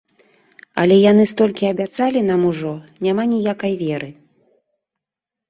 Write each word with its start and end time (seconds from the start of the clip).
Але 0.83 0.95
яны 1.11 1.25
столькі 1.31 1.65
абяцалі 1.73 2.19
нам 2.31 2.41
ужо, 2.53 2.73
няма 3.09 3.23
ніякай 3.35 3.73
веры. 3.85 4.09